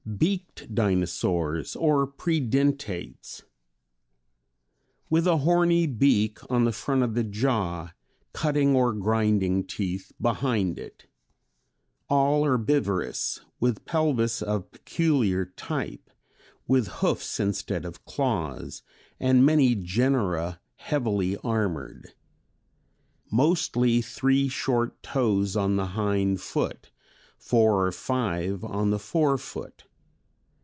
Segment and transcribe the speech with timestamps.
[0.03, 0.15] III.
[0.17, 3.43] Beaked Dinosaurs or Predentates.
[5.11, 7.93] With a horny beak on the front of the jaw,
[8.33, 11.05] cutting or grinding teeth behind it.
[12.09, 16.09] All herbivorous, with pelvis of peculiar type,
[16.67, 18.81] with hoofs instead of claws,
[19.19, 22.13] and many genera heavily armored.
[23.31, 26.89] Mostly three short toes on the hind foot,
[27.37, 29.83] four or five on the fore foot.